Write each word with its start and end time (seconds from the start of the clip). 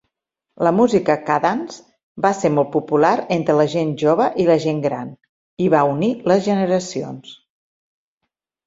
La 0.67 0.69
música 0.77 1.17
"kadans" 1.27 1.75
va 2.27 2.31
ser 2.39 2.51
molt 2.55 2.71
popular 2.77 3.13
entre 3.37 3.57
la 3.61 3.67
gent 3.77 3.93
jove 4.05 4.31
i 4.45 4.49
la 4.51 4.57
gent 4.67 4.81
gran 4.89 5.15
i 5.67 5.71
va 5.77 5.87
unir 5.95 6.13
les 6.35 6.47
generacions. 6.51 7.41